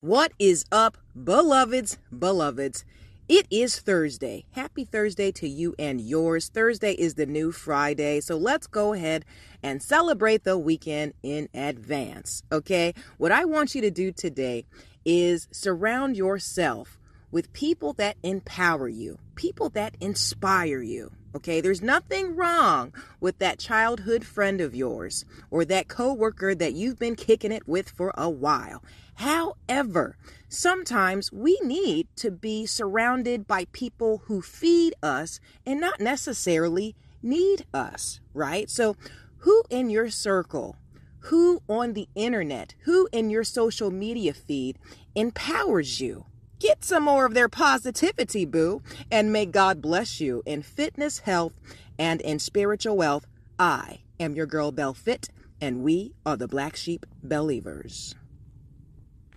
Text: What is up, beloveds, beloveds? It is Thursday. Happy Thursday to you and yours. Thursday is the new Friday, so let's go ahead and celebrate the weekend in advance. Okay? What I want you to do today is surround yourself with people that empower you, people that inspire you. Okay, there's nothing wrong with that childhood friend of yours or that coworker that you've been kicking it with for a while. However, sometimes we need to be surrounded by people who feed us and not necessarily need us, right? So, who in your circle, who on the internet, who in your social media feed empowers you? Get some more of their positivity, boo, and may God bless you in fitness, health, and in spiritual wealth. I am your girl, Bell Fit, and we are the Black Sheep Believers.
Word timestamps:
What 0.00 0.30
is 0.38 0.64
up, 0.70 0.96
beloveds, 1.24 1.98
beloveds? 2.16 2.84
It 3.28 3.48
is 3.50 3.80
Thursday. 3.80 4.44
Happy 4.52 4.84
Thursday 4.84 5.32
to 5.32 5.48
you 5.48 5.74
and 5.76 6.00
yours. 6.00 6.50
Thursday 6.54 6.92
is 6.92 7.14
the 7.14 7.26
new 7.26 7.50
Friday, 7.50 8.20
so 8.20 8.36
let's 8.36 8.68
go 8.68 8.92
ahead 8.92 9.24
and 9.60 9.82
celebrate 9.82 10.44
the 10.44 10.56
weekend 10.56 11.14
in 11.24 11.48
advance. 11.52 12.44
Okay? 12.52 12.94
What 13.16 13.32
I 13.32 13.44
want 13.44 13.74
you 13.74 13.80
to 13.80 13.90
do 13.90 14.12
today 14.12 14.66
is 15.04 15.48
surround 15.50 16.16
yourself 16.16 16.96
with 17.32 17.52
people 17.52 17.92
that 17.94 18.18
empower 18.22 18.86
you, 18.86 19.18
people 19.34 19.68
that 19.70 19.96
inspire 20.00 20.80
you. 20.80 21.10
Okay, 21.34 21.60
there's 21.60 21.82
nothing 21.82 22.36
wrong 22.36 22.94
with 23.20 23.38
that 23.38 23.58
childhood 23.58 24.24
friend 24.24 24.62
of 24.62 24.74
yours 24.74 25.26
or 25.50 25.64
that 25.66 25.86
coworker 25.86 26.54
that 26.54 26.72
you've 26.72 26.98
been 26.98 27.16
kicking 27.16 27.52
it 27.52 27.68
with 27.68 27.90
for 27.90 28.12
a 28.16 28.30
while. 28.30 28.82
However, 29.16 30.16
sometimes 30.48 31.30
we 31.30 31.58
need 31.62 32.08
to 32.16 32.30
be 32.30 32.64
surrounded 32.64 33.46
by 33.46 33.66
people 33.72 34.22
who 34.24 34.40
feed 34.40 34.94
us 35.02 35.38
and 35.66 35.80
not 35.80 36.00
necessarily 36.00 36.96
need 37.22 37.66
us, 37.74 38.20
right? 38.32 38.70
So, 38.70 38.96
who 39.38 39.62
in 39.68 39.90
your 39.90 40.08
circle, 40.08 40.76
who 41.20 41.60
on 41.68 41.92
the 41.92 42.08
internet, 42.14 42.74
who 42.84 43.08
in 43.12 43.28
your 43.28 43.44
social 43.44 43.90
media 43.90 44.32
feed 44.32 44.78
empowers 45.14 46.00
you? 46.00 46.24
Get 46.58 46.82
some 46.82 47.04
more 47.04 47.24
of 47.24 47.34
their 47.34 47.48
positivity, 47.48 48.44
boo, 48.44 48.82
and 49.12 49.32
may 49.32 49.46
God 49.46 49.80
bless 49.80 50.20
you 50.20 50.42
in 50.44 50.62
fitness, 50.62 51.20
health, 51.20 51.52
and 51.98 52.20
in 52.20 52.40
spiritual 52.40 52.96
wealth. 52.96 53.26
I 53.60 54.00
am 54.18 54.34
your 54.34 54.46
girl, 54.46 54.72
Bell 54.72 54.92
Fit, 54.92 55.28
and 55.60 55.84
we 55.84 56.14
are 56.26 56.36
the 56.36 56.48
Black 56.48 56.74
Sheep 56.74 57.06
Believers. 57.22 58.16